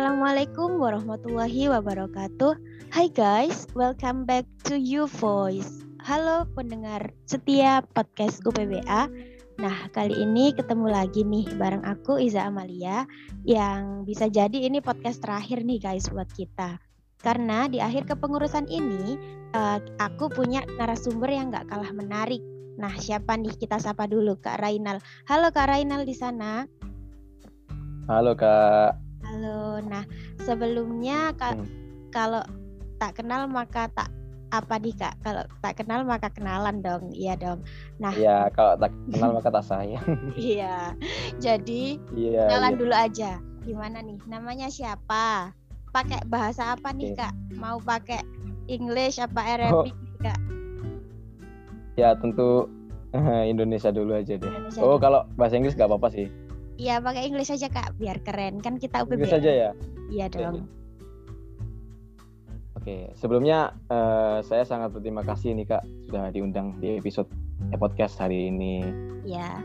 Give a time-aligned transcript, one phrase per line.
[0.00, 2.56] Assalamualaikum warahmatullahi wabarakatuh.
[2.88, 5.84] Hai guys, welcome back to You Voice.
[6.00, 9.12] Halo pendengar setia podcast UPBA.
[9.60, 13.04] Nah, kali ini ketemu lagi nih bareng aku Iza Amalia
[13.44, 16.80] yang bisa jadi ini podcast terakhir nih guys buat kita.
[17.20, 19.20] Karena di akhir kepengurusan ini
[19.52, 22.40] uh, aku punya narasumber yang gak kalah menarik.
[22.80, 25.04] Nah, siapa nih kita sapa dulu Kak Rainal.
[25.28, 26.64] Halo Kak Rainal di sana.
[28.08, 29.09] Halo Kak.
[29.30, 29.78] Halo.
[29.86, 30.02] Nah,
[30.42, 31.66] sebelumnya kak, hmm.
[32.10, 32.42] kalau
[32.98, 34.10] tak kenal maka tak
[34.50, 35.14] apa nih kak?
[35.22, 37.62] Kalau tak kenal maka kenalan dong, iya dong.
[38.02, 40.02] Nah, iya kalau tak kenal maka tak sayang.
[40.34, 40.98] iya.
[41.38, 42.80] Jadi iya, kenalan iya.
[42.82, 43.30] dulu aja.
[43.62, 44.18] Gimana nih?
[44.26, 45.54] Namanya siapa?
[45.94, 47.30] Pakai bahasa apa nih kak?
[47.54, 48.26] Mau pakai
[48.66, 50.02] English apa Arabic oh.
[50.02, 50.40] nih kak?
[51.94, 52.66] Ya tentu
[53.52, 54.50] Indonesia dulu aja deh.
[54.50, 56.26] Indonesia oh kalau bahasa Inggris gak apa-apa sih.
[56.80, 59.20] Iya pakai Inggris aja kak, biar keren kan kita UPB.
[59.20, 59.70] Inggris aja ya.
[60.08, 60.64] Iya dong.
[62.80, 67.28] Oke, sebelumnya uh, saya sangat berterima kasih nih kak sudah diundang di episode
[67.76, 68.80] podcast hari ini.
[69.28, 69.60] Iya.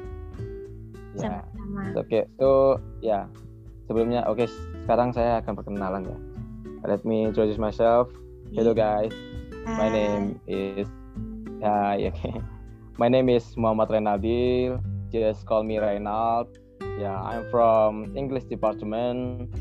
[1.16, 1.40] Ya.
[1.48, 1.96] Sama-sama.
[1.96, 3.32] Oke, so ya
[3.88, 4.48] sebelumnya oke okay,
[4.84, 6.18] sekarang saya akan perkenalan ya.
[6.84, 8.12] Let me introduce myself.
[8.52, 9.08] Hello iya.
[9.08, 9.16] guys,
[9.64, 9.80] Hi.
[9.80, 10.92] my name is
[11.64, 12.20] ya yeah, oke.
[12.20, 12.36] Okay.
[13.00, 14.84] My name is Muhammad Renaldil.
[15.16, 16.65] Just call me Reynald
[17.00, 19.52] yeah, I'm from English Department.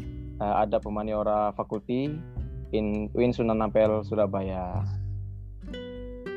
[0.42, 2.10] Uh, ada Pemaniora Faculty
[2.74, 4.82] in Win Sunan Ampel, Surabaya.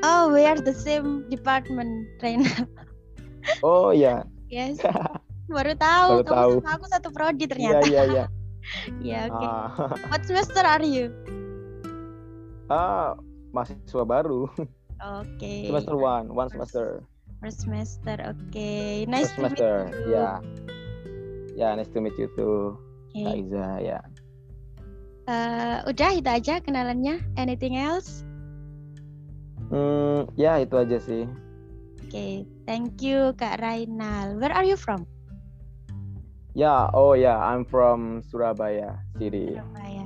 [0.05, 2.49] Oh, we are the same department, Reina.
[3.65, 4.27] Oh iya.
[4.51, 4.77] Yes.
[5.49, 6.21] Baru tahu.
[6.21, 6.51] Baru Kamu tahu.
[6.61, 7.87] Sama aku satu prodi ternyata.
[7.87, 8.25] Iya iya iya.
[8.99, 9.45] Iya oke.
[9.47, 9.67] Ah.
[10.11, 11.07] What semester are you?
[12.67, 13.15] Ah,
[13.55, 14.51] mahasiswa baru.
[14.99, 15.39] Oke.
[15.39, 15.71] Okay.
[15.71, 17.07] Semester one, one semester.
[17.39, 18.35] First semester, oke.
[18.51, 19.07] Okay.
[19.07, 20.11] Nice First semester, ya.
[20.11, 20.76] Yeah.
[21.57, 22.77] Ya, nice to meet you too.
[23.09, 23.25] Okay.
[23.25, 23.99] Kak Iza, ya.
[25.25, 27.17] Uh, udah itu aja kenalannya.
[27.33, 28.21] Anything else?
[29.73, 31.25] Hmm, ya itu aja sih.
[32.07, 32.33] Oke, okay.
[32.69, 34.37] thank you Kak Rainal.
[34.37, 35.09] Where are you from?
[36.53, 37.37] Ya, yeah, oh ya, yeah.
[37.41, 39.57] I'm from Surabaya City.
[39.57, 40.05] Surabaya.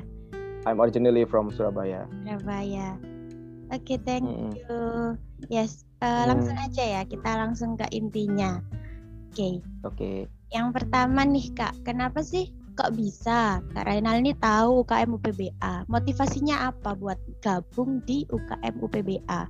[0.65, 2.07] I'm originally from Surabaya.
[2.23, 2.95] Surabaya.
[3.75, 4.55] Oke, okay, thank mm.
[4.55, 4.79] you.
[5.51, 6.27] Yes, uh, mm.
[6.31, 8.63] langsung aja ya, kita langsung ke intinya.
[9.29, 9.35] Oke.
[9.35, 9.53] Okay.
[9.59, 9.95] Oke.
[9.99, 10.17] Okay.
[10.51, 15.87] Yang pertama nih Kak, kenapa sih kok bisa Kak Rainal ini tahu UKM UPBA?
[15.87, 19.47] Motivasinya apa buat gabung di UKM UPBA?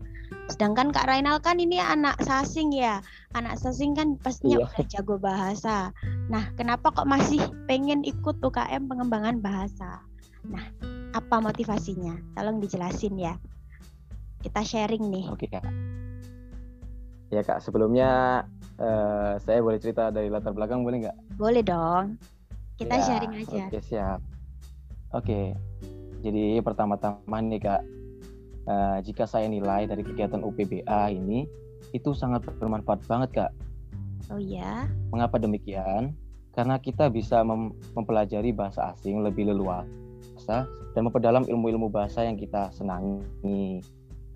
[0.54, 3.02] Sedangkan Kak Rainal kan ini anak sasing ya.
[3.34, 4.66] Anak sasing kan pastinya iya.
[4.70, 5.90] udah jago bahasa.
[6.30, 10.06] Nah, kenapa kok masih pengen ikut UKM pengembangan bahasa?
[10.46, 10.70] Nah,
[11.18, 12.14] apa motivasinya?
[12.38, 13.34] Tolong dijelasin ya.
[14.46, 15.26] Kita sharing nih.
[15.34, 15.66] Oke, Kak.
[17.34, 18.44] Ya, Kak, sebelumnya
[18.82, 21.18] uh, saya boleh cerita dari latar belakang boleh nggak?
[21.38, 22.18] Boleh dong.
[22.82, 23.64] Kita ya, sharing aja.
[23.70, 24.20] Oke siap.
[25.14, 25.54] Oke.
[26.22, 27.82] Jadi pertama-tama nih kak,
[28.70, 31.46] uh, jika saya nilai dari kegiatan UPBA ini
[31.94, 33.52] itu sangat bermanfaat banget kak.
[34.34, 34.90] Oh ya.
[35.14, 36.14] Mengapa demikian?
[36.52, 42.70] Karena kita bisa mem mempelajari bahasa asing lebih leluasa dan memperdalam ilmu-ilmu bahasa yang kita
[42.76, 43.82] senangi.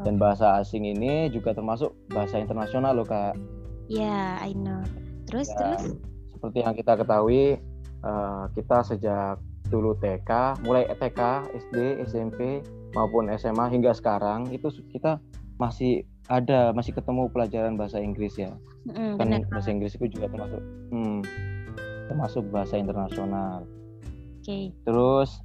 [0.03, 3.37] Dan bahasa asing ini juga termasuk bahasa internasional loh kak.
[3.85, 4.81] Ya, yeah, I know.
[5.29, 5.83] Terus ya, terus?
[6.33, 7.61] Seperti yang kita ketahui,
[8.01, 9.37] uh, kita sejak
[9.69, 12.61] dulu TK, mulai TK, SD, SMP
[12.93, 15.17] maupun SMA hingga sekarang itu kita
[15.57, 18.53] masih ada masih ketemu pelajaran bahasa Inggris ya.
[18.89, 20.61] Mm, kan bahasa Inggris itu juga termasuk
[20.93, 21.19] hmm,
[22.09, 23.65] termasuk bahasa internasional.
[24.41, 24.45] Oke.
[24.45, 24.63] Okay.
[24.85, 25.41] Terus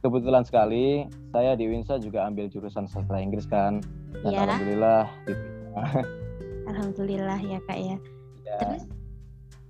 [0.00, 3.80] kebetulan sekali saya di Winsa juga ambil jurusan sastra Inggris kan.
[4.24, 4.44] Dan yeah.
[4.44, 5.44] alhamdulillah gitu.
[6.68, 7.96] Alhamdulillah ya kak ya.
[8.46, 8.56] ya.
[8.60, 8.82] Terus?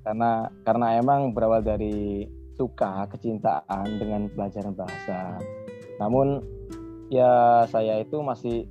[0.02, 2.26] Karena karena emang berawal dari
[2.58, 5.40] suka kecintaan dengan pelajaran bahasa.
[5.98, 6.42] Namun
[7.08, 8.66] ya saya itu masih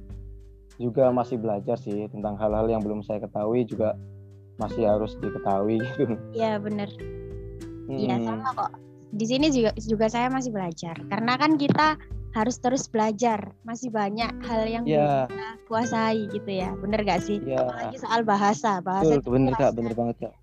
[0.81, 3.93] juga masih belajar sih tentang hal-hal yang belum saya ketahui juga
[4.57, 6.17] masih harus diketahui gitu.
[6.37, 6.89] Iya benar.
[7.91, 8.25] Iya hmm.
[8.25, 8.71] sama kok.
[9.11, 11.99] Di sini juga juga saya masih belajar karena kan kita
[12.31, 13.51] harus terus belajar.
[13.67, 15.27] Masih banyak hal yang yeah.
[15.27, 16.71] kita kuasai gitu ya.
[16.79, 17.43] Bener gak sih?
[17.43, 17.67] Yeah.
[17.67, 18.79] Apalagi soal bahasa.
[18.79, 20.33] Bahasa Betul, bener kak, bener banget kak.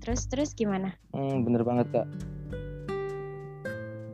[0.00, 0.94] Terus terus gimana?
[1.12, 2.08] Hmm, bener banget kak.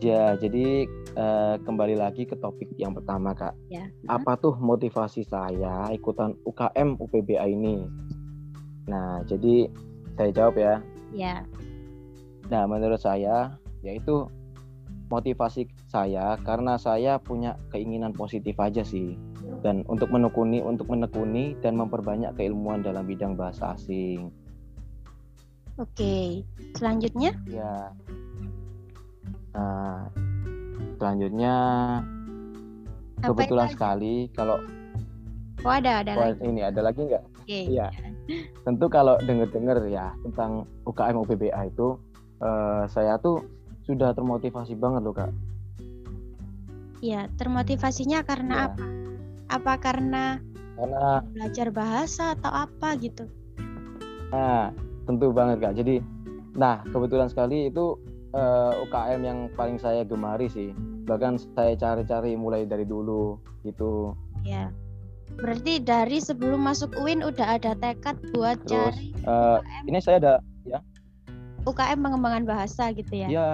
[0.05, 0.85] Ya, jadi
[1.17, 3.57] uh, kembali lagi ke topik yang pertama kak.
[3.73, 3.89] Ya.
[4.09, 7.89] Apa tuh motivasi saya ikutan UKM UPBA ini?
[8.87, 9.73] Nah, jadi
[10.17, 10.75] saya jawab ya.
[11.17, 11.37] Ya.
[12.53, 14.27] Nah, menurut saya yaitu
[15.07, 19.15] motivasi saya karena saya punya keinginan positif aja sih
[19.63, 24.31] dan untuk menekuni untuk menekuni dan memperbanyak keilmuan dalam bidang bahasa asing.
[25.77, 26.41] Oke,
[26.73, 27.37] selanjutnya?
[27.47, 27.93] Ya.
[29.53, 30.09] Nah,
[30.97, 31.55] selanjutnya
[33.21, 34.61] Apa kebetulan sekali kalau
[35.65, 36.39] Oh ada ada lagi.
[36.47, 37.25] Ini ada lagi nggak?
[37.51, 37.89] Iya.
[37.91, 38.47] Okay.
[38.63, 41.99] Tentu kalau dengar-dengar ya tentang UKM UPBA itu
[42.39, 43.43] uh, saya tuh
[43.87, 45.31] sudah termotivasi banget loh kak.
[47.01, 48.65] Iya, termotivasinya karena ya.
[48.67, 48.85] apa?
[49.47, 50.25] Apa karena
[50.77, 53.31] karena belajar bahasa atau apa gitu?
[54.35, 54.75] Nah,
[55.07, 55.79] tentu banget kak.
[55.79, 56.03] Jadi,
[56.59, 57.95] nah kebetulan sekali itu
[58.35, 60.75] uh, eh, UKM yang paling saya gemari sih.
[61.07, 64.19] Bahkan saya cari-cari mulai dari dulu gitu.
[64.43, 64.75] Ya.
[65.37, 70.35] Berarti dari sebelum masuk UIN udah ada tekad buat Terus, cari uh, Ini saya ada
[70.65, 70.79] ya.
[71.67, 73.29] UKM pengembangan bahasa gitu ya?
[73.29, 73.51] Iya.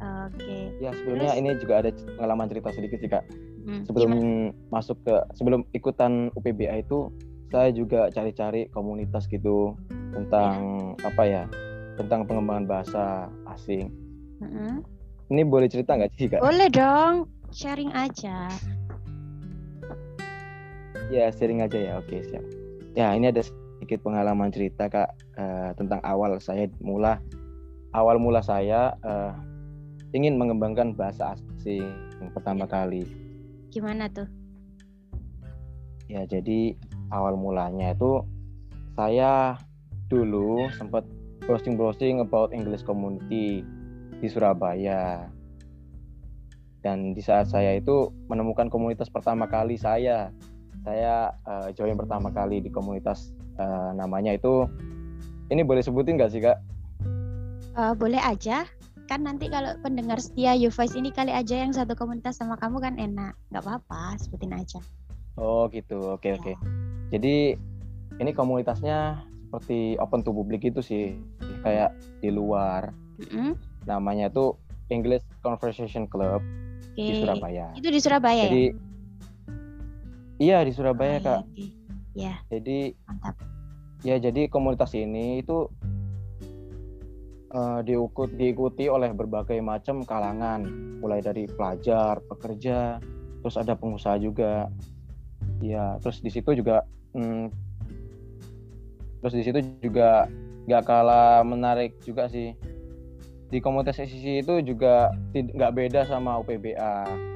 [0.00, 0.40] Oke.
[0.40, 0.62] Okay.
[0.80, 1.40] Ya sebelumnya Terus?
[1.44, 3.24] ini juga ada pengalaman cerita sedikit sih kak.
[3.60, 4.72] Hmm, sebelum gimana?
[4.72, 7.12] masuk ke sebelum ikutan UPBA itu
[7.52, 9.76] saya juga cari-cari komunitas gitu
[10.16, 10.56] tentang
[10.96, 11.08] ya.
[11.12, 11.44] apa ya
[12.00, 13.92] tentang pengembangan bahasa asing.
[14.40, 14.72] Mm-hmm.
[15.30, 16.40] Ini boleh cerita nggak sih kak?
[16.40, 18.48] Boleh dong, sharing aja.
[21.12, 22.44] Ya sharing aja ya, oke siap.
[22.96, 27.20] Ya ini ada sedikit pengalaman cerita kak uh, tentang awal saya mula
[27.92, 29.34] awal mula saya uh,
[30.10, 31.86] ingin mengembangkan bahasa asing
[32.34, 32.70] pertama ya.
[32.70, 33.02] kali.
[33.70, 34.26] Gimana tuh?
[36.10, 36.74] Ya jadi
[37.14, 38.26] awal mulanya itu
[38.98, 39.54] saya
[40.10, 41.06] dulu sempat
[41.46, 43.62] browsing-browsing about English community
[44.18, 45.30] di Surabaya.
[46.80, 50.32] Dan di saat saya itu menemukan komunitas pertama kali saya,
[50.82, 54.64] saya uh, join pertama kali di komunitas uh, namanya itu,
[55.52, 56.56] ini boleh sebutin nggak sih kak?
[57.76, 58.64] Uh, boleh aja,
[59.10, 62.94] kan nanti kalau pendengar setia YouVoice ini kali aja yang satu komunitas sama kamu kan
[62.94, 64.78] enak, nggak apa-apa, sebutin aja.
[65.34, 66.38] Oh gitu, oke okay, ya.
[66.38, 66.44] oke.
[66.46, 66.56] Okay.
[67.10, 67.36] Jadi
[68.22, 71.18] ini komunitasnya seperti open to publik itu sih
[71.66, 71.90] kayak
[72.22, 73.58] di luar mm-hmm.
[73.90, 74.54] namanya tuh
[74.94, 76.38] English Conversation Club
[76.94, 77.10] okay.
[77.10, 78.74] di Surabaya itu di Surabaya jadi ya?
[80.38, 81.68] iya di Surabaya oh, kak okay.
[82.14, 83.34] ya jadi mantap
[84.06, 85.66] ya jadi komunitas ini itu
[87.54, 90.64] uh, diikut diikuti oleh berbagai macam kalangan.
[91.00, 92.98] Mulai dari pelajar pekerja
[93.40, 94.68] terus ada pengusaha juga.
[95.60, 97.52] Ya terus di situ juga hmm,
[99.20, 100.26] terus di situ juga
[100.64, 102.56] nggak kalah menarik juga sih.
[103.50, 107.30] Di komunitas SCC itu juga nggak beda sama UPBA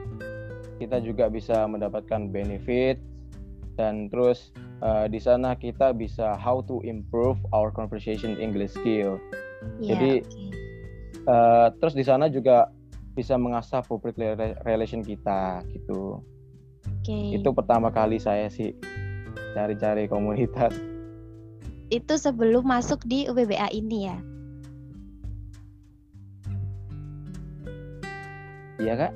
[0.78, 2.98] kita juga bisa mendapatkan benefit
[3.78, 9.20] dan terus uh, di sana kita bisa how to improve our conversation English skill
[9.78, 10.48] yeah, jadi okay.
[11.28, 12.72] uh, terus di sana juga
[13.14, 14.18] bisa mengasah public
[14.66, 16.18] relation kita gitu
[17.02, 17.38] okay.
[17.38, 18.74] itu pertama kali saya sih
[19.54, 20.74] cari-cari komunitas
[21.94, 24.16] itu sebelum masuk di UBBA ini ya?
[28.82, 29.12] Iya kak?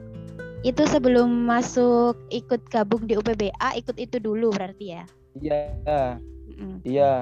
[0.62, 5.04] Itu sebelum masuk ikut gabung di UPBA, ikut itu dulu berarti ya?
[5.38, 5.60] Iya,
[6.46, 6.76] mm.
[6.84, 7.12] iya.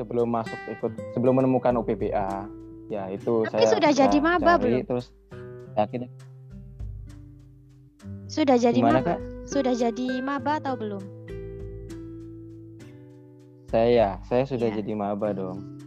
[0.00, 2.48] Sebelum masuk ikut, sebelum menemukan UPBA,
[2.88, 4.80] ya itu Tapi saya sudah jadi maba belum?
[4.88, 5.12] Terus
[5.76, 6.08] yakin?
[8.30, 9.08] Sudah jadi Gimana, maba?
[9.14, 9.18] Kak?
[9.44, 11.02] Sudah jadi maba atau belum?
[13.70, 14.82] Saya, saya sudah ya.
[14.82, 15.79] jadi maba dong.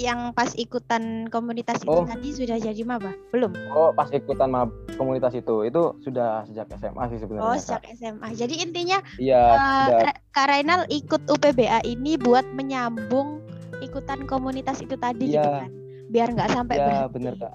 [0.00, 2.08] Yang pas ikutan komunitas itu oh.
[2.08, 3.12] tadi sudah jadi maba?
[3.28, 3.52] Belum?
[3.76, 7.44] Oh, pas ikutan maba komunitas itu, itu sudah sejak SMA sih sebenarnya.
[7.44, 7.92] Oh, sejak Kak.
[8.00, 8.28] SMA.
[8.32, 13.44] Jadi intinya Iya, uh, Kak Rainal ikut UPBA ini buat menyambung
[13.84, 15.44] ikutan komunitas itu tadi ya.
[15.44, 15.70] gitu kan.
[16.08, 17.12] Biar nggak sampai ya, berhenti.
[17.18, 17.54] bener Kak.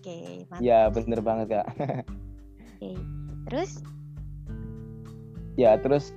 [0.00, 0.16] Oke,
[0.48, 0.62] mantap.
[0.64, 1.66] Iya, bener banget Kak.
[2.76, 2.90] Oke.
[3.46, 3.70] Terus?
[5.56, 6.12] Ya, terus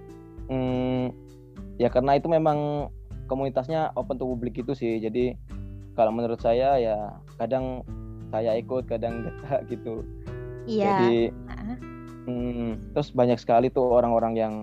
[0.47, 1.15] hmm,
[1.79, 2.89] ya karena itu memang
[3.29, 5.37] komunitasnya open to publik itu sih jadi
[5.93, 6.97] kalau menurut saya ya
[7.37, 7.85] kadang
[8.29, 10.05] saya ikut kadang enggak gitu.
[10.69, 10.85] Iya.
[10.85, 11.15] Jadi
[12.29, 14.53] hmm, terus banyak sekali tuh orang-orang yang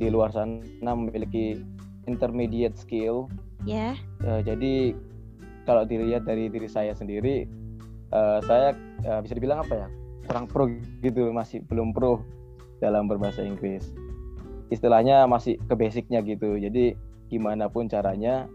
[0.00, 1.60] di luar sana memiliki
[2.08, 3.28] intermediate skill.
[3.68, 3.94] Ya yeah.
[4.24, 4.96] uh, jadi
[5.68, 7.44] kalau dilihat dari diri saya sendiri
[8.16, 8.72] uh, saya
[9.04, 9.88] uh, bisa dibilang apa ya
[10.24, 10.70] kurang pro
[11.04, 12.24] gitu masih belum pro
[12.80, 13.92] dalam berbahasa Inggris.
[14.72, 16.56] Istilahnya masih ke basicnya gitu.
[16.56, 16.96] Jadi
[17.28, 18.48] gimana pun caranya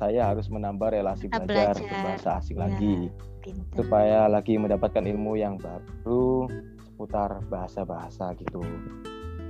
[0.00, 2.96] saya harus menambah relasi belajar, belajar berbahasa asing ya, lagi
[3.44, 3.76] pinter.
[3.76, 6.48] supaya lagi mendapatkan ilmu yang baru
[6.80, 8.64] seputar bahasa-bahasa gitu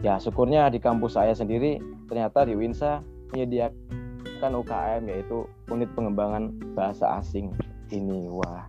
[0.03, 1.79] ya syukurnya di kampus saya sendiri
[2.11, 2.99] ternyata di Winsa
[3.31, 7.55] menyediakan UKM yaitu unit pengembangan bahasa asing
[7.95, 8.67] ini wah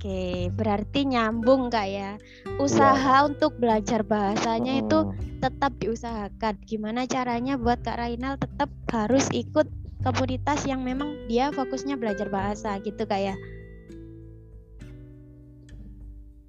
[0.00, 2.16] Oke, berarti nyambung kak ya.
[2.56, 3.28] Usaha ya.
[3.28, 4.82] untuk belajar bahasanya hmm.
[4.88, 4.98] itu
[5.44, 6.56] tetap diusahakan.
[6.64, 9.68] Gimana caranya buat Kak Rainal tetap harus ikut
[10.00, 13.36] komunitas yang memang dia fokusnya belajar bahasa gitu kak ya?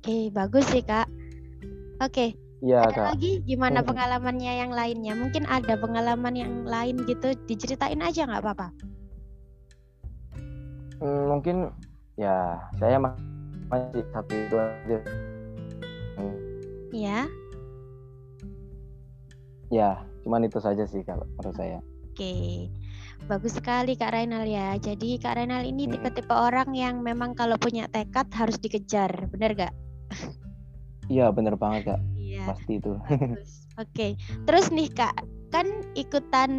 [0.02, 1.06] Oke, bagus sih kak.
[2.02, 2.34] Oke.
[2.62, 3.06] Iya ada kak.
[3.18, 5.14] lagi gimana pengalamannya yang lainnya?
[5.14, 8.68] Mungkin ada pengalaman yang lain gitu, diceritain aja nggak apa-apa.
[11.02, 11.70] Hmm, mungkin
[12.18, 14.98] ya saya masih satu itu aja.
[16.92, 17.20] Iya.
[19.72, 19.90] Ya,
[20.28, 21.80] cuman itu saja sih kalau menurut saya.
[22.12, 22.68] Oke.
[23.30, 24.76] Bagus sekali Kak Rainal ya.
[24.82, 29.74] Jadi Kak Rainal ini tipe-tipe orang yang memang kalau punya tekad harus dikejar, benar gak?
[31.12, 32.00] Iya, benar banget Kak.
[32.16, 32.46] Iya.
[32.48, 32.96] Pasti itu.
[33.82, 34.16] Oke.
[34.48, 35.16] Terus nih Kak,
[35.52, 36.52] kan ikutan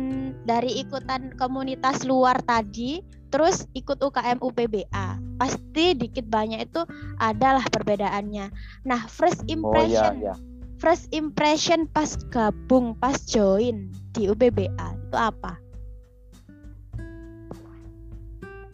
[0.44, 3.00] dari ikutan komunitas luar tadi,
[3.32, 5.20] terus ikut UKM UPBA.
[5.40, 6.84] Pasti dikit banyak itu
[7.16, 8.52] adalah perbedaannya.
[8.84, 10.20] Nah, first impression.
[10.20, 10.34] Oh iya, iya.
[10.82, 15.61] First impression pas gabung, pas join di UPBA itu apa?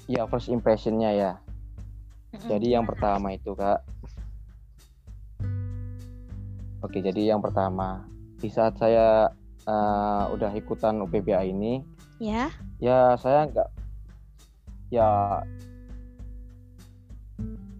[0.09, 1.33] Ya first impressionnya ya.
[2.49, 3.85] Jadi yang pertama itu kak.
[6.81, 8.09] Oke jadi yang pertama
[8.41, 9.29] di saat saya
[9.69, 11.85] uh, udah ikutan UPBA ini.
[12.17, 12.49] Ya.
[12.81, 13.69] Ya saya nggak.
[14.89, 15.09] Ya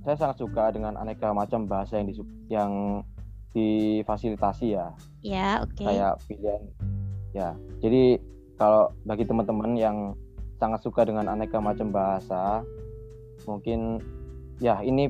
[0.05, 2.15] saya sangat suka dengan aneka macam bahasa yang di
[2.53, 2.73] yang
[3.57, 4.93] difasilitasi ya.
[5.25, 5.81] Ya oke.
[5.81, 5.97] Okay.
[5.97, 6.63] Kayak pilihan.
[7.33, 7.49] Ya
[7.81, 8.21] jadi
[8.61, 9.97] kalau bagi teman-teman yang
[10.59, 12.67] sangat suka dengan aneka macam bahasa.
[13.47, 14.03] Mungkin
[14.59, 15.09] ya ini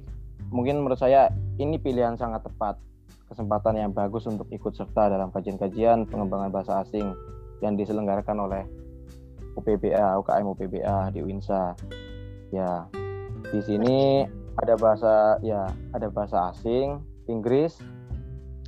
[0.53, 2.77] mungkin menurut saya ini pilihan sangat tepat
[3.29, 7.13] kesempatan yang bagus untuk ikut serta dalam kajian-kajian pengembangan bahasa asing
[7.61, 8.63] yang diselenggarakan oleh
[9.59, 11.77] UPBA UKM UPBA di UINSA
[12.55, 12.89] ya
[13.53, 14.25] di sini
[14.57, 17.77] ada bahasa ya ada bahasa asing Inggris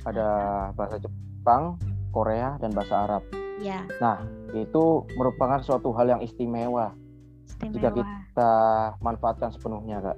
[0.05, 0.29] ada
[0.77, 1.81] bahasa Jepang
[2.13, 3.23] Korea dan bahasa Arab
[3.61, 3.85] Ya.
[4.01, 4.25] Nah,
[4.57, 6.97] itu merupakan suatu hal yang istimewa,
[7.45, 7.73] istimewa.
[7.77, 8.53] jika kita
[8.99, 10.17] manfaatkan sepenuhnya, kak.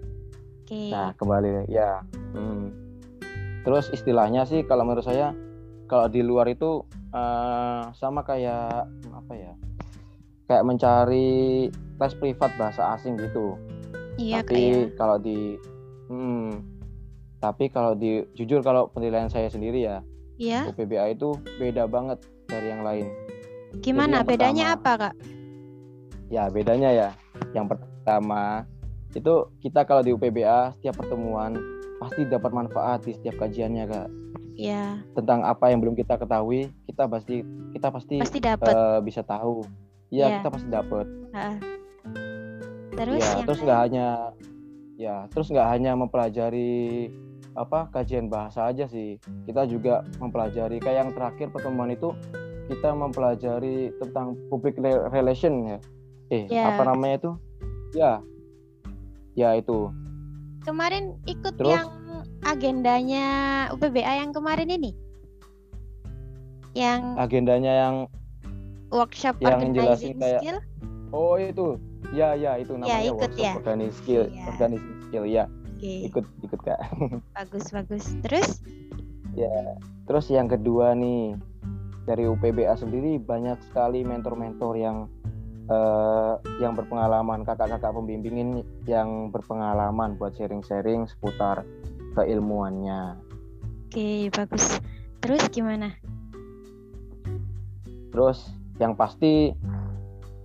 [0.63, 0.89] Oke.
[0.89, 2.00] Nah, kembali ya.
[2.33, 2.71] Hmm.
[3.67, 5.35] Terus istilahnya sih, kalau menurut saya,
[5.91, 9.53] kalau di luar itu uh, sama kayak apa ya?
[10.47, 13.59] Kayak mencari les privat bahasa asing gitu.
[14.15, 14.43] Iya.
[14.43, 14.95] Tapi kayak...
[14.95, 15.59] kalau di,
[16.07, 16.50] hmm,
[17.43, 20.00] tapi kalau di jujur kalau penilaian saya sendiri ya,
[20.38, 20.73] Iya.
[20.73, 22.19] UPBA itu beda banget
[22.50, 23.07] dari yang lain.
[23.82, 25.15] Gimana bedanya pertama, apa kak?
[26.30, 27.10] Ya bedanya ya,
[27.58, 28.68] yang pertama
[29.13, 31.58] itu kita kalau di UPBA setiap pertemuan
[32.01, 34.10] pasti dapat manfaat di setiap kajiannya kak.
[34.53, 35.01] Ya.
[35.18, 37.42] Tentang apa yang belum kita ketahui, kita pasti
[37.74, 38.38] kita pasti, pasti.
[38.44, 39.65] Uh, bisa tahu.
[40.13, 40.36] Iya ya.
[40.42, 41.06] kita pasti dapat.
[42.94, 43.22] Terus?
[43.25, 44.08] Ya terus nggak hanya
[44.98, 47.10] ya terus nggak hanya mempelajari
[47.53, 52.13] apa kajian bahasa aja sih kita juga mempelajari kayak yang terakhir pertemuan itu
[52.72, 54.79] kita mempelajari tentang public
[55.12, 55.79] relation ya.
[56.32, 56.74] Eh, yeah.
[56.74, 57.32] apa namanya itu?
[57.93, 58.13] Ya.
[59.36, 59.91] Ya itu.
[60.63, 61.88] Kemarin ikut Terus, yang
[62.48, 63.27] agendanya
[63.75, 64.91] UPBA yang kemarin ini.
[66.74, 67.96] Yang agendanya yang
[68.89, 70.60] workshop yang jelasin kayak skill.
[71.13, 71.77] Oh, itu.
[72.13, 73.53] Ya, ya, itu ya, namanya ya, ikut workshop ya.
[73.58, 74.46] organizing skill, ya.
[74.50, 75.46] organizing skill ya.
[75.77, 76.00] Okay.
[76.08, 76.79] Ikut ikut Kak.
[77.38, 78.05] Bagus, bagus.
[78.24, 78.63] Terus?
[79.34, 79.51] Ya,
[80.05, 81.36] terus yang kedua nih,
[82.03, 84.98] dari UPBA sendiri banyak sekali mentor-mentor yang
[85.72, 91.63] uh, yang berpengalaman kakak-kakak pembimbingin yang berpengalaman buat sharing-sharing seputar
[92.15, 93.17] keilmuannya.
[93.88, 94.81] Oke bagus.
[95.24, 95.95] Terus gimana?
[98.12, 98.43] Terus
[98.81, 99.53] yang pasti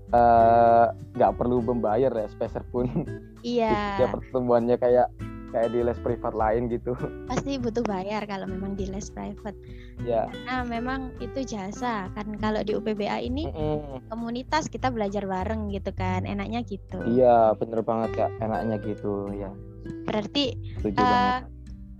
[0.08, 2.28] eh, nggak uh, perlu membayar ya
[2.70, 2.86] pun.
[3.42, 3.74] Iya.
[3.98, 5.08] Setiap pertemuannya kayak
[5.52, 6.92] kayak di les privat lain gitu.
[7.30, 9.56] Pasti butuh bayar kalau memang di les private.
[10.04, 10.28] Ya.
[10.46, 13.98] Nah, memang itu jasa kan kalau di UPBA ini mm -mm.
[14.12, 17.00] komunitas kita belajar bareng gitu kan, enaknya gitu.
[17.04, 19.50] Iya, bener banget kak, enaknya gitu ya.
[20.04, 20.56] Berarti
[20.96, 21.40] uh,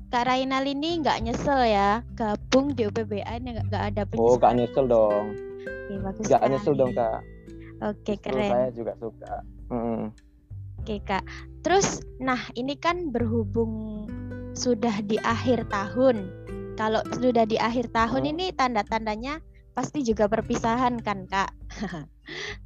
[0.08, 4.32] Kak Rainal ini nggak nyesel ya gabung di UPBA ini nggak ada penyesalan.
[4.32, 5.26] Oh, nggak nyesel dong.
[5.68, 6.24] Oke, bagus.
[6.24, 7.20] Nggak nyesel dong kak.
[7.84, 8.50] Oke, keren.
[8.50, 9.34] Saya juga suka.
[9.68, 10.27] Mm -mm.
[10.88, 11.21] Oke kak.
[11.61, 14.09] Terus, nah ini kan berhubung
[14.57, 16.33] sudah di akhir tahun.
[16.80, 18.33] Kalau sudah di akhir tahun oh.
[18.33, 19.45] ini tanda-tandanya
[19.76, 21.52] pasti juga perpisahan kan kak?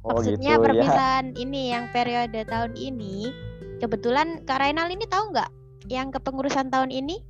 [0.03, 1.39] Oh, Maksudnya gitu, perpisahan ya.
[1.39, 3.31] ini yang periode tahun ini.
[3.83, 5.51] Kebetulan kak Rainal ini tahu nggak
[5.91, 7.23] yang kepengurusan tahun ini?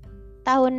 [0.46, 0.74] Tahun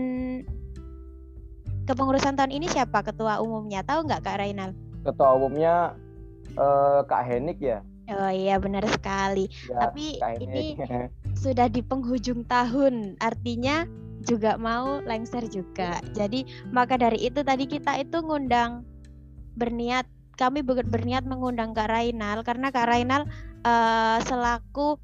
[1.90, 3.82] kepengurusan tahun ini siapa ketua umumnya?
[3.82, 4.74] Tahu nggak kak Rainal?
[5.06, 5.94] Ketua umumnya
[6.58, 7.86] uh, Kak Henik ya?
[8.10, 9.48] Oh iya benar sekali.
[9.68, 10.76] Ya, Tapi ini
[11.42, 13.88] sudah di penghujung tahun, artinya
[14.24, 16.00] juga mau lengser juga.
[16.16, 18.84] Jadi maka dari itu tadi kita itu ngundang
[19.54, 23.22] berniat kami berniat mengundang Kak Rainal karena Kak Rainal
[23.62, 24.98] uh, selaku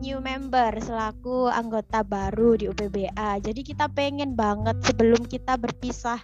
[0.00, 3.38] new member selaku anggota baru di UPBA.
[3.44, 6.18] Jadi kita pengen banget sebelum kita berpisah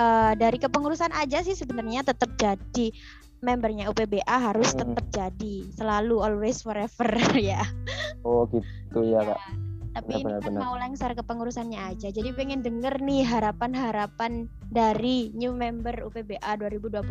[0.00, 2.90] uh, dari kepengurusan aja sih sebenarnya tetap jadi
[3.40, 4.78] membernya UPBA harus hmm.
[4.84, 7.10] tetap jadi selalu always forever
[7.52, 7.64] ya.
[8.24, 9.34] Oh gitu ya, ya.
[9.34, 9.40] kak
[9.90, 10.60] tapi benar, ini kan benar.
[10.62, 17.02] mau lengser ke pengurusannya aja jadi pengen denger nih harapan-harapan dari new member UPBA 2021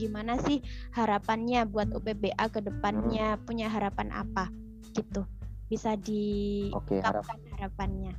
[0.00, 0.64] gimana sih
[0.96, 3.44] harapannya buat UPBA ke depannya hmm.
[3.44, 4.48] punya harapan apa
[4.96, 5.28] gitu
[5.68, 7.24] bisa di okay, harap
[7.56, 8.16] harapannya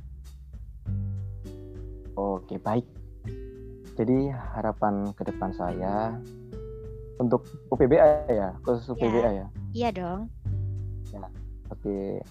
[2.14, 2.86] oke baik
[3.94, 6.18] jadi harapan ke depan saya
[7.20, 9.46] untuk UPBA ya khusus UPBA ya, ya?
[9.74, 10.20] iya dong
[11.10, 11.26] ya
[11.70, 12.22] oke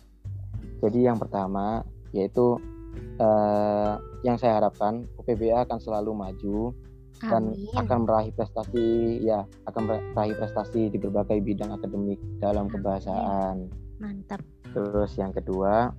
[0.83, 2.59] jadi yang pertama yaitu
[3.19, 6.57] uh, yang saya harapkan UPBA akan selalu maju
[7.23, 13.71] dan akan meraih prestasi ya akan meraih prestasi di berbagai bidang akademik dalam kebahasaan.
[14.03, 14.43] Mantap.
[14.75, 15.93] Terus yang kedua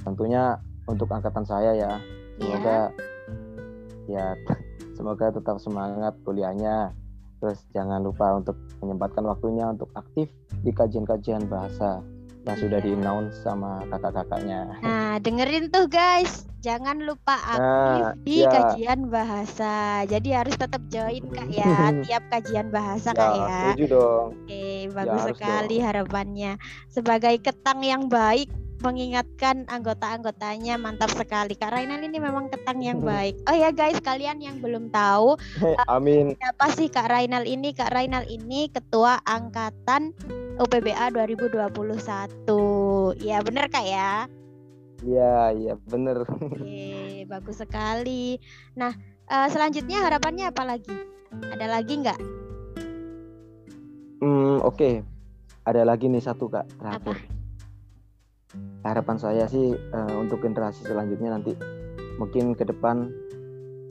[0.00, 0.56] tentunya
[0.88, 1.92] untuk angkatan saya ya
[2.40, 2.88] semoga
[4.08, 4.32] yeah.
[4.40, 4.56] ya
[4.96, 6.96] semoga tetap semangat kuliahnya.
[7.40, 10.28] Terus jangan lupa untuk menyempatkan waktunya untuk aktif
[10.60, 12.04] di kajian-kajian bahasa
[12.48, 14.80] yang sudah di announce sama kakak-kakaknya.
[14.80, 18.48] Nah, dengerin tuh guys, jangan lupa aktif nah, di ya.
[18.48, 20.04] kajian bahasa.
[20.08, 21.68] Jadi harus tetap join kak ya,
[22.08, 23.60] tiap kajian bahasa ya, kak ya.
[23.76, 24.26] Setuju dong.
[24.44, 25.84] Oke, bagus ya, sekali dong.
[25.84, 26.52] harapannya.
[26.88, 28.48] Sebagai ketang yang baik,
[28.80, 31.56] mengingatkan anggota-anggotanya mantap sekali.
[31.56, 33.36] Kak Rainal ini memang ketang yang baik.
[33.48, 36.36] Oh ya guys, kalian yang belum tahu, hey, amin.
[36.36, 37.76] Siapa sih Kak Rainal ini?
[37.76, 40.16] Kak Rainal ini ketua angkatan
[40.60, 41.70] UPBA 2021.
[43.20, 44.28] Ya benar Kak ya?
[45.00, 46.24] Iya, iya benar.
[46.28, 48.36] Oke, bagus sekali.
[48.76, 48.92] Nah,
[49.28, 50.92] uh, selanjutnya harapannya apa lagi?
[51.30, 52.20] Ada lagi nggak?
[54.20, 54.76] Hmm, oke.
[54.76, 54.94] Okay.
[55.64, 57.16] Ada lagi nih satu Kak, terakhir.
[57.16, 57.39] Apa?
[58.82, 61.54] Harapan saya sih uh, untuk generasi selanjutnya nanti
[62.18, 63.12] mungkin ke depan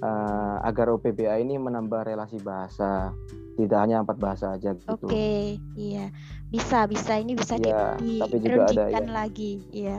[0.04, 3.16] uh, agar UPBA ini menambah relasi bahasa
[3.56, 4.88] tidak hanya empat bahasa aja gitu.
[4.96, 5.44] Oke, okay,
[5.76, 6.12] iya
[6.48, 9.02] bisa bisa ini bisa ya, di, tapi juga ada ya.
[9.04, 9.98] lagi, iya.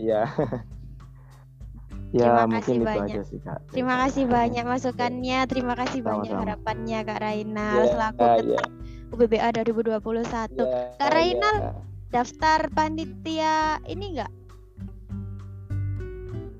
[0.00, 0.22] Iya.
[2.16, 3.14] ya terima mungkin itu banyak.
[3.14, 3.58] aja sih kak.
[3.70, 6.10] Terima kasih banyak masukannya, terima kasih Sama-sama.
[6.10, 8.66] banyak harapannya kak Rainal yeah, selaku uh, yeah.
[9.14, 10.58] UBBA 2021.
[10.58, 14.32] Yeah, kak Rainal yeah daftar panitia ini enggak?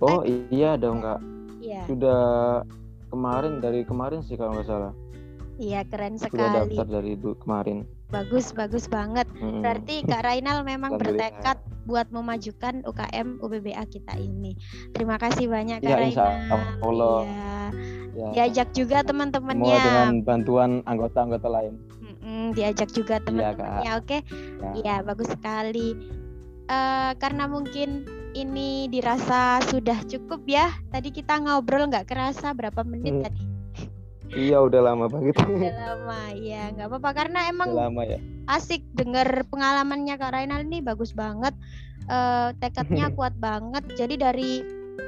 [0.01, 1.21] Oh eh, iya dong kak.
[1.61, 1.85] Iya.
[1.85, 2.23] Sudah
[3.13, 4.95] kemarin dari kemarin sih kalau nggak salah.
[5.61, 6.41] Iya keren sekali.
[6.41, 7.85] Sudah daftar dari kemarin.
[8.09, 9.29] Bagus bagus banget.
[9.39, 9.61] Hmm.
[9.61, 14.57] Berarti Kak Rainal memang bertekad buat memajukan UKM UBBA kita ini.
[14.97, 16.33] Terima kasih banyak Kak ya, Rainal.
[16.81, 17.21] Allah.
[17.29, 17.55] Iya.
[18.11, 18.29] Ya.
[18.35, 19.79] Diajak juga teman-temannya.
[19.79, 21.79] dengan bantuan anggota-anggota lain
[22.23, 24.21] hmm, diajak juga iya, teman-temannya oke okay?
[24.61, 24.71] ya.
[24.85, 25.97] ya bagus sekali
[26.71, 33.15] uh, karena mungkin ini dirasa sudah cukup ya tadi kita ngobrol nggak kerasa berapa menit
[33.19, 33.25] hmm.
[33.27, 33.45] tadi
[34.31, 35.35] Iya udah lama banget.
[35.43, 38.19] Udah lama ya nggak apa-apa karena emang udah lama ya.
[38.47, 41.51] asik denger pengalamannya Kak Rainal ini bagus banget.
[42.07, 43.83] Uh, tekadnya kuat banget.
[43.99, 44.53] Jadi dari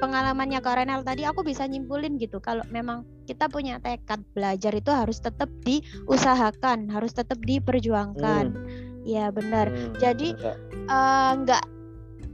[0.02, 4.90] pengalamannya Kak Renal tadi aku bisa nyimpulin gitu kalau memang kita punya tekad belajar itu
[4.90, 8.44] harus tetap diusahakan, harus tetap diperjuangkan.
[8.50, 9.02] Hmm.
[9.02, 9.70] Ya benar.
[9.70, 11.70] Hmm, Jadi eh, nggak uh,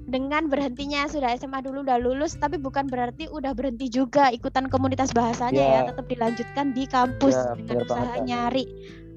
[0.09, 5.13] dengan berhentinya sudah SMA dulu udah lulus tapi bukan berarti udah berhenti juga ikutan komunitas
[5.13, 5.85] bahasanya yeah.
[5.85, 8.25] ya tetap dilanjutkan di kampus yeah, dengan usaha banget.
[8.25, 8.65] nyari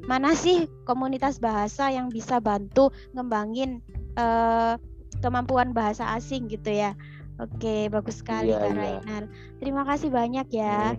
[0.04, 3.80] mana sih komunitas bahasa yang bisa bantu ngembangin
[4.20, 4.76] uh,
[5.24, 6.91] kemampuan bahasa asing gitu ya
[7.41, 9.25] Oke, bagus sekali iya, Kak iya.
[9.58, 10.93] Terima kasih banyak ya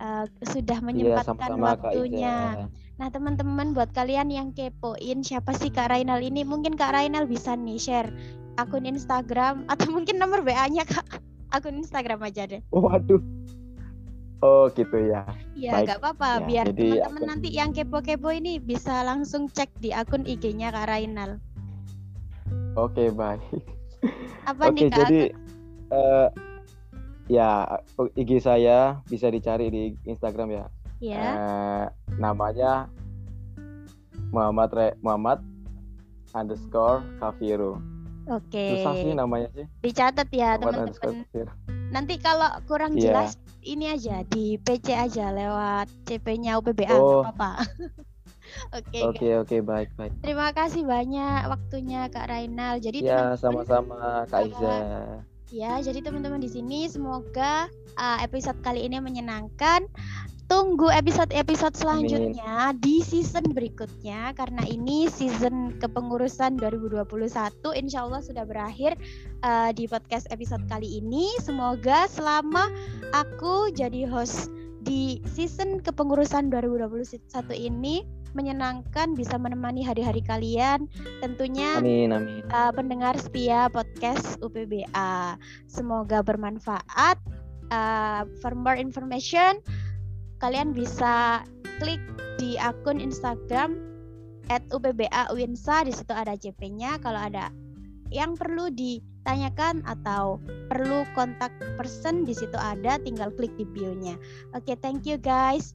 [0.00, 2.36] uh, sudah iya, menyempatkan iya, waktunya.
[2.96, 7.56] Nah, teman-teman buat kalian yang kepoin siapa sih Kak Rainal ini, mungkin Kak Rainal bisa
[7.56, 8.12] nih share
[8.56, 11.20] akun Instagram atau mungkin nomor WA-nya Kak.
[11.52, 12.60] Akun Instagram aja deh.
[12.72, 13.22] Waduh.
[14.44, 15.24] Oh, gitu ya.
[15.56, 16.44] Iya, nggak apa-apa.
[16.44, 17.28] Ya, biar teman-teman akun...
[17.32, 21.40] nanti yang kepo-kepo ini bisa langsung cek di akun IG-nya Kak Rainal.
[22.76, 23.40] Oke, baik.
[24.44, 24.98] Apa Oke, nih Kak?
[25.08, 25.20] Jadi
[25.90, 26.28] uh,
[27.26, 27.80] ya
[28.14, 30.64] IG saya bisa dicari di Instagram ya.
[31.02, 31.24] Iya.
[31.36, 31.84] Uh,
[32.16, 32.88] namanya
[34.32, 35.44] Muhammad Re Muhammad
[36.32, 37.78] underscore Kafiru.
[38.26, 38.50] Oke.
[38.50, 38.70] Okay.
[38.82, 39.66] Susah sih namanya sih.
[39.82, 41.22] Dicatat ya teman-teman.
[41.94, 43.10] Nanti kalau kurang yeah.
[43.10, 47.22] jelas ini aja di PC aja lewat CP-nya UPBA oh.
[47.22, 47.62] apa-apa.
[48.78, 49.02] Oke.
[49.02, 50.14] Oke oke baik baik.
[50.22, 52.78] Terima kasih banyak waktunya Kak Rainal.
[52.78, 54.74] Jadi ya sama-sama Kak Iza.
[55.54, 59.86] Ya, jadi teman-teman di sini semoga uh, episode kali ini menyenangkan.
[60.46, 62.78] tunggu episode-episode selanjutnya Amin.
[62.78, 67.02] di season berikutnya karena ini season kepengurusan 2021
[67.74, 68.94] insya Allah sudah berakhir
[69.42, 72.70] uh, di podcast episode kali ini semoga selama
[73.10, 74.46] aku jadi host
[74.86, 77.18] di season kepengurusan 2021
[77.58, 78.06] ini
[78.36, 80.84] menyenangkan bisa menemani hari-hari kalian
[81.24, 82.44] tentunya amin, amin.
[82.52, 87.16] Uh, pendengar setia podcast UPBA semoga bermanfaat
[87.72, 89.56] uh, for more information
[90.44, 91.40] kalian bisa
[91.80, 92.00] klik
[92.36, 93.80] di akun Instagram
[94.52, 97.50] at UPBA Winsa di situ ada CP-nya kalau ada
[98.14, 100.38] yang perlu ditanyakan atau
[100.70, 104.14] perlu kontak person di situ ada tinggal klik di bio-nya.
[104.54, 105.74] Oke, okay, thank you guys.